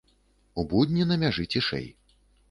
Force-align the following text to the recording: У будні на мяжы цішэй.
У 0.61 0.63
будні 0.71 1.05
на 1.11 1.17
мяжы 1.23 1.45
цішэй. 1.57 1.85